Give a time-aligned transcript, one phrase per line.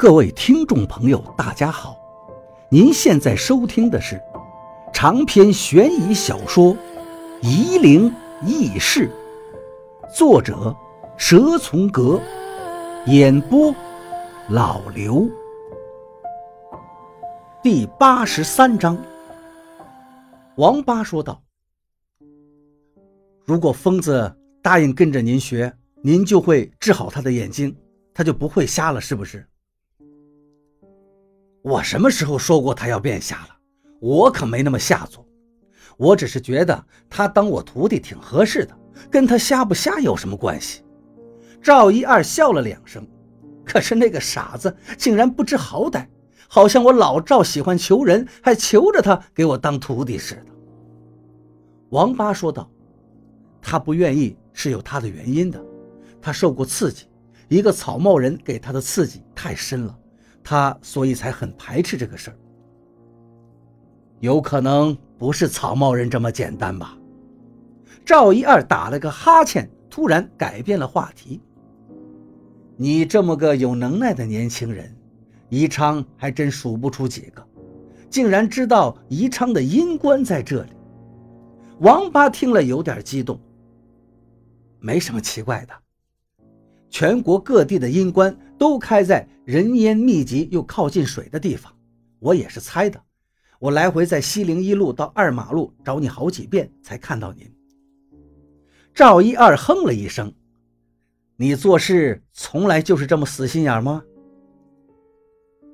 [0.00, 1.94] 各位听众朋友，大家好！
[2.70, 4.18] 您现在收听的是
[4.94, 6.74] 长篇悬疑小说
[7.42, 8.10] 《夷陵
[8.40, 9.10] 轶事》，
[10.16, 10.74] 作者
[11.18, 12.18] 蛇从阁，
[13.08, 13.74] 演播
[14.48, 15.28] 老刘。
[17.62, 18.96] 第八十三章，
[20.56, 21.42] 王八说道
[23.44, 25.70] ：“如果疯子答应跟着您学，
[26.02, 27.76] 您就会治好他的眼睛，
[28.14, 29.46] 他就不会瞎了，是不是？”
[31.62, 33.48] 我什么时候说过他要变瞎了？
[34.00, 35.26] 我可没那么下作。
[35.98, 38.74] 我只是觉得他当我徒弟挺合适的，
[39.10, 40.82] 跟他瞎不瞎有什么关系？
[41.62, 43.06] 赵一二笑了两声，
[43.64, 46.06] 可是那个傻子竟然不知好歹，
[46.48, 50.46] 好像我老赵喜欢求人，还求着他给我当徒弟似的。
[51.90, 52.70] 王八说道
[53.60, 55.62] ：“他不愿意是有他的原因的，
[56.22, 57.06] 他受过刺激，
[57.48, 59.98] 一个草帽人给他的刺激太深了。”
[60.42, 62.36] 他所以才很排斥这个事儿，
[64.20, 66.96] 有可能不是草帽人这么简单吧？
[68.04, 71.40] 赵一二打了个哈欠，突然改变了话题。
[72.76, 74.96] 你这么个有能耐的年轻人，
[75.48, 77.46] 宜昌还真数不出几个，
[78.08, 80.70] 竟然知道宜昌的阴棺在这里。
[81.80, 83.38] 王八听了有点激动。
[84.78, 85.74] 没什么奇怪的，
[86.90, 88.36] 全国各地的阴关。
[88.60, 91.74] 都开在人烟密集又靠近水的地方，
[92.18, 93.02] 我也是猜的。
[93.58, 97.50] 我来回在西陵一路到二马路找你好几遍，才看到您。
[98.92, 100.30] 赵一二哼了一声
[101.36, 104.04] ：“你做事从来就是这么死心眼吗？”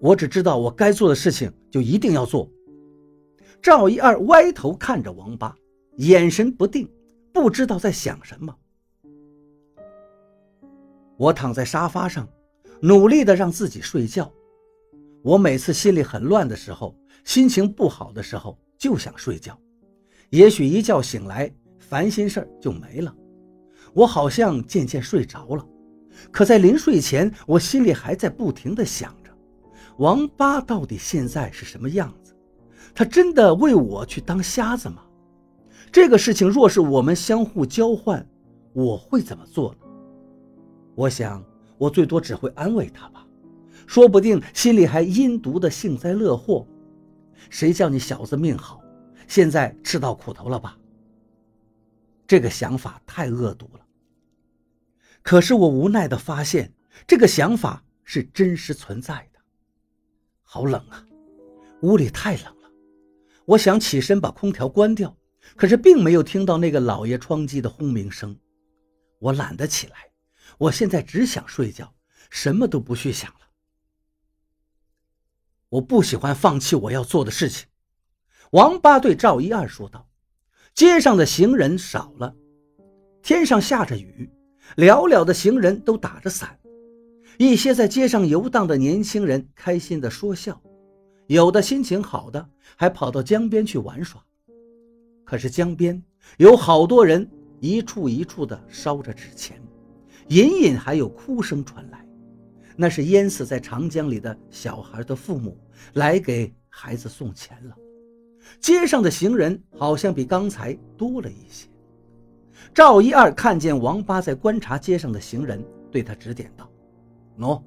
[0.00, 2.48] 我只知道我该做的事情就一定要做。
[3.60, 5.52] 赵一二歪头看着王八，
[5.96, 6.88] 眼神不定，
[7.32, 8.56] 不知道在想什么。
[11.18, 12.26] 我躺在沙发上。
[12.80, 14.32] 努力的让自己睡觉。
[15.22, 19.58] 我每次心里很乱的时候，心情不好的时候，就想睡觉。
[20.30, 23.12] 也许一觉醒来，烦心事儿就没了。
[23.92, 25.66] 我好像渐渐睡着了。
[26.30, 29.32] 可在临睡前，我心里还在不停的想着：
[29.96, 32.32] 王八到底现在是什么样子？
[32.94, 35.02] 他真的为我去当瞎子吗？
[35.90, 38.24] 这个事情若是我们相互交换，
[38.72, 39.87] 我会怎么做呢？
[40.98, 41.44] 我想。
[41.78, 43.24] 我最多只会安慰他吧，
[43.86, 46.66] 说不定心里还阴毒的幸灾乐祸。
[47.50, 48.82] 谁叫你小子命好，
[49.28, 50.76] 现在吃到苦头了吧？
[52.26, 53.86] 这个想法太恶毒了。
[55.22, 56.74] 可是我无奈的发现，
[57.06, 59.38] 这个想法是真实存在的。
[60.42, 61.06] 好冷啊，
[61.82, 62.68] 屋里太冷了。
[63.44, 65.16] 我想起身把空调关掉，
[65.54, 68.36] 可是并没有听到那个老爷窗机的轰鸣声。
[69.20, 69.94] 我懒得起来。
[70.56, 71.94] 我现在只想睡觉，
[72.30, 73.40] 什么都不去想了。
[75.68, 77.68] 我不喜欢放弃我要做的事情。”
[78.52, 80.08] 王八对赵一二说道。
[80.74, 82.36] 街上的行人少了，
[83.20, 84.30] 天上下着雨，
[84.76, 86.56] 寥寥的行人都打着伞。
[87.36, 90.62] 一些在街上游荡的年轻人开心的说笑，
[91.26, 94.24] 有的心情好的还跑到江边去玩耍。
[95.24, 96.00] 可是江边
[96.36, 99.60] 有好多人一处一处的烧着纸钱。
[100.28, 102.06] 隐隐还有哭声传来，
[102.76, 105.58] 那是淹死在长江里的小孩的父母
[105.94, 107.76] 来给孩子送钱了。
[108.60, 111.68] 街上的行人好像比刚才多了一些。
[112.74, 116.70] 赵一二看见王八在观察街上的行人，对他指点道
[117.38, 117.62] ：“喏，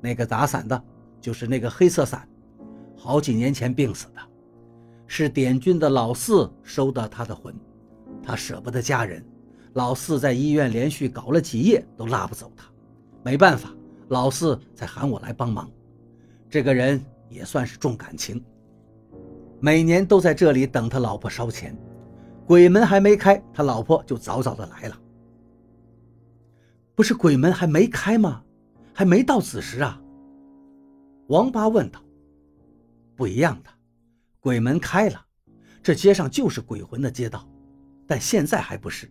[0.00, 0.84] 那个打伞的，
[1.20, 2.28] 就是那个黑色伞，
[2.96, 4.20] 好几年前病死的，
[5.06, 7.54] 是点军的老四收的他的魂，
[8.22, 9.24] 他舍不得家人。”
[9.74, 12.66] 老四在医院连续搞了几夜都拉不走他，
[13.24, 13.74] 没办法，
[14.08, 15.70] 老四才喊我来帮忙。
[16.50, 18.44] 这个人也算是重感情，
[19.60, 21.74] 每年都在这里等他老婆烧钱，
[22.46, 24.98] 鬼门还没开，他老婆就早早的来了。
[26.94, 28.42] 不是鬼门还没开吗？
[28.92, 29.98] 还没到子时啊？
[31.28, 31.98] 王八问道。
[33.16, 33.70] 不一样的，
[34.40, 35.24] 鬼门开了，
[35.82, 37.48] 这街上就是鬼魂的街道，
[38.06, 39.10] 但现在还不是。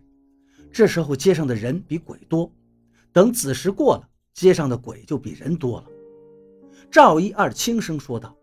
[0.72, 2.50] 这时候街上的人比鬼多，
[3.12, 5.86] 等子时过了，街上的鬼就比人多了。
[6.90, 8.34] 赵一二轻声说道：“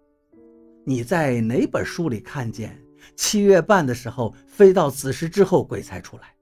[0.86, 2.80] 你在哪本书里看见
[3.16, 6.36] 七月半的时候，飞到子时之后鬼才出来？”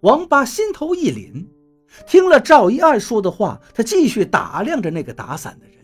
[0.00, 1.46] 王八心头一凛，
[2.06, 5.74] 听了赵一二说的话，他继续打量着那个打伞的人。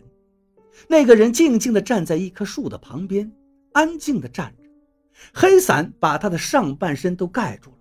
[0.87, 3.31] 那个人静静地站在一棵树的旁边，
[3.73, 4.63] 安静地站着，
[5.33, 7.77] 黑伞把他的上半身都盖住了。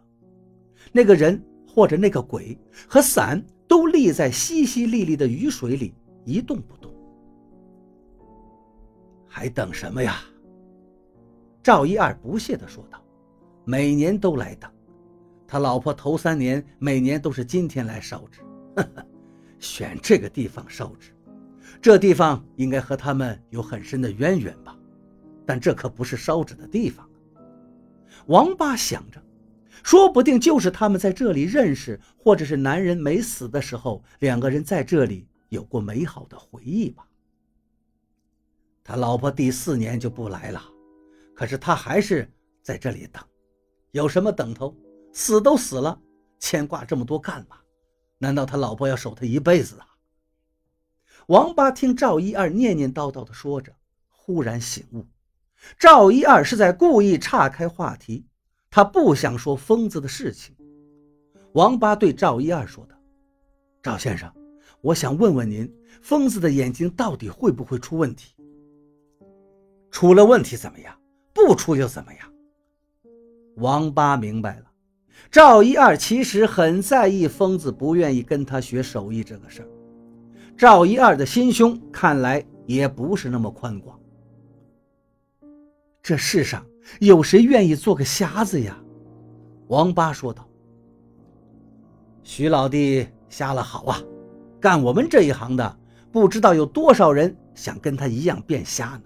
[0.93, 2.59] 那个人或者那个鬼
[2.89, 5.95] 和伞都立在淅淅沥沥的雨水里，
[6.25, 6.93] 一动不动。
[9.27, 10.17] 还等什么呀？
[11.63, 13.01] 赵一二不屑地说道
[13.65, 14.69] ：“每年都来等，
[15.47, 18.41] 他老婆头三年每年都是今天来烧纸，
[19.61, 21.15] 选这个地方烧纸，
[21.81, 24.77] 这地方应该和他们有很深的渊源吧？
[25.47, 27.09] 但这可不是烧纸的地方。”
[28.27, 29.23] 王八想着，
[29.83, 37.07] 说不定就是他们在这里认识，或者是男人没死的时候，两个人在这里有过美好的回忆吧。
[38.83, 40.63] 他老婆第四年就不来了。
[41.35, 42.31] 可是他还是
[42.63, 43.25] 在这里等，
[43.93, 44.77] 有什么等头？
[45.13, 45.99] 死都死了，
[46.39, 47.57] 牵挂这么多干嘛？
[48.19, 49.87] 难道他老婆要守他一辈子啊？
[51.29, 53.75] 王八听赵一二念念叨叨的说着，
[54.09, 55.07] 忽然醒悟，
[55.79, 58.27] 赵一二是在故意岔开话题，
[58.71, 60.55] 他不想说疯子的事情。
[61.53, 62.97] 王八对赵一二说道
[63.83, 64.33] ：“赵先生，
[64.81, 65.71] 我想问问您，
[66.01, 68.35] 疯子的眼睛到底会不会出问题？
[69.91, 70.97] 出了问题怎么样？”
[71.33, 72.33] 不出又怎么样？
[73.57, 74.65] 王八明白了，
[75.31, 79.69] 赵一二其实很在意疯子不愿意跟他学手艺这个事儿。
[80.57, 83.99] 赵一二的心胸看来也不是那么宽广。
[86.03, 86.67] 这世上
[86.99, 88.77] 有谁愿意做个瞎子呀？
[89.69, 90.47] 王八说道。
[92.23, 94.01] 徐老弟瞎了好啊，
[94.61, 95.79] 干我们这一行的，
[96.13, 99.03] 不知道有多少人想跟他一样变瞎呢。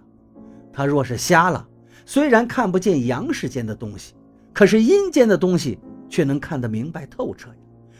[0.73, 1.67] 他若是瞎了，
[2.05, 4.15] 虽然看不见阳世间的东西，
[4.53, 5.79] 可是阴间的东西
[6.09, 7.57] 却能看得明白透彻呀，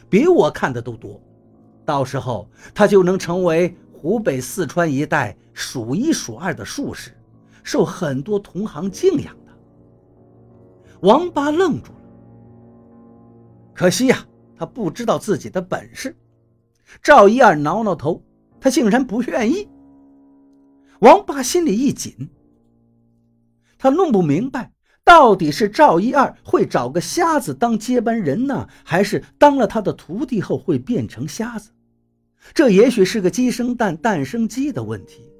[0.09, 1.21] 比我看的都多。
[1.85, 7.13] 到时候他就能成为湖北、四川一带数一数二的术士，
[7.63, 9.35] 受很多同行敬仰。
[11.05, 11.99] 王八愣住了，
[13.75, 16.17] 可惜呀，他不知道自己的本事。
[17.03, 18.23] 赵一二挠挠头，
[18.59, 19.69] 他竟然不愿意。
[21.01, 22.31] 王八心里一紧。
[23.77, 24.73] 他弄不明白，
[25.05, 31.71] 到底是赵一二会找个瞎子当接班人呢，还是当了他的徒弟后会变成瞎子？
[32.55, 35.31] 这也许是个鸡生蛋，蛋生鸡的问题。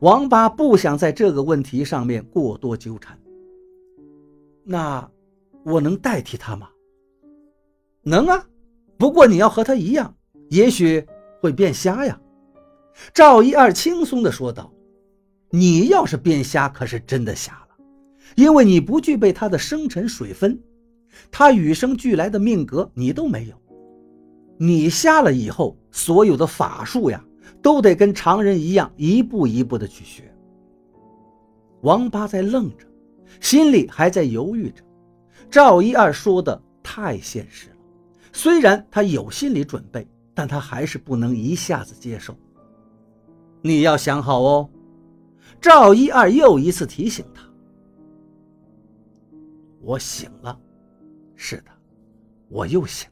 [0.00, 3.18] 王八不想在这个问题上面过多纠缠。
[4.64, 5.10] 那
[5.64, 6.68] 我能代替他吗？
[8.02, 8.46] 能啊，
[8.98, 10.14] 不过你要和他一样，
[10.48, 11.06] 也许
[11.40, 12.20] 会变瞎呀。
[13.14, 14.72] 赵一二轻松地说道
[15.50, 17.76] ：“你要是变瞎，可是真的瞎了。”
[18.36, 20.60] 因为你不具备他的生辰水分，
[21.30, 23.54] 他与生俱来的命格你都没有。
[24.56, 27.24] 你瞎了以后，所有的法术呀，
[27.60, 30.32] 都得跟常人一样，一步一步的去学。
[31.80, 32.86] 王八在愣着，
[33.40, 34.82] 心里还在犹豫着。
[35.50, 37.76] 赵一二说的太现实了，
[38.32, 42.36] 虽然他有心理准备，但他还是不能一下子接受。
[43.62, 44.70] 你要想好哦。
[45.60, 47.42] 赵一二又一次提醒他。
[49.80, 50.58] 我醒了，
[51.36, 51.70] 是的，
[52.48, 53.08] 我又醒。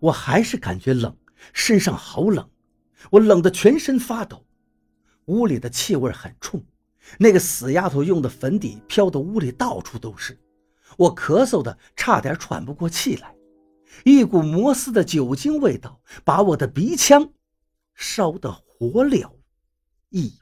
[0.00, 1.16] 我还是感觉冷，
[1.52, 2.48] 身上好冷，
[3.10, 4.44] 我冷得全身发抖。
[5.26, 6.62] 屋里的气味很冲，
[7.18, 10.38] 那个死丫头用的粉底飘得屋里到处都是。
[10.96, 13.34] 我咳嗽的差点喘不过气来，
[14.04, 17.32] 一股摩斯的酒精味道把我的鼻腔
[17.94, 19.28] 烧得火燎
[20.10, 20.32] 咦